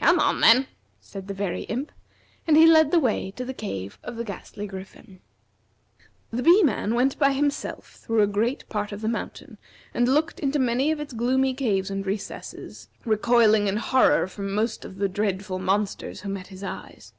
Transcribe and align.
"Come 0.00 0.18
on, 0.18 0.40
then," 0.40 0.66
said 0.98 1.28
the 1.28 1.34
Very 1.34 1.62
Imp, 1.62 1.92
and 2.48 2.56
he 2.56 2.66
led 2.66 2.90
the 2.90 2.98
way 2.98 3.30
to 3.36 3.44
the 3.44 3.54
cave 3.54 3.96
of 4.02 4.16
the 4.16 4.24
Ghastly 4.24 4.66
Griffin. 4.66 5.20
The 6.32 6.42
Bee 6.42 6.64
man 6.64 6.96
went 6.96 7.16
by 7.16 7.30
himself 7.30 7.92
through 7.94 8.22
a 8.22 8.26
great 8.26 8.68
part 8.68 8.90
of 8.90 9.02
the 9.02 9.08
mountain, 9.08 9.56
and 9.94 10.08
looked 10.08 10.40
into 10.40 10.58
many 10.58 10.90
of 10.90 10.98
its 10.98 11.12
gloomy 11.12 11.54
caves 11.54 11.90
and 11.92 12.04
recesses, 12.04 12.88
recoiling 13.04 13.68
in 13.68 13.76
horror 13.76 14.26
from 14.26 14.50
most 14.52 14.84
of 14.84 14.96
the 14.96 15.08
dreadful 15.08 15.60
monsters 15.60 16.22
who 16.22 16.28
met 16.28 16.48
his 16.48 16.64
eyes. 16.64 17.12